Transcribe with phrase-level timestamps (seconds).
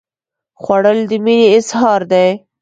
[0.61, 2.29] خوړل د مینې اظهار دی